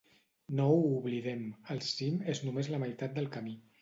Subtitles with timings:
[0.59, 1.43] No ho oblidem:
[1.75, 3.55] el cim és només la meitat del camí.